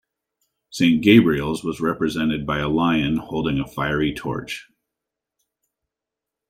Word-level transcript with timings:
Saint 0.71 1.03
Gabriel's 1.03 1.63
was 1.63 1.79
represented 1.79 2.43
by 2.43 2.57
a 2.57 2.67
lion 2.67 3.17
holding 3.17 3.59
a 3.59 3.67
fiery 3.67 4.11
torch. 4.11 4.67